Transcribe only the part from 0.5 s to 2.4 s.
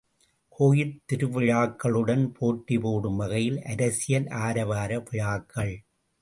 கோயில் திருவிழாக்களுடன்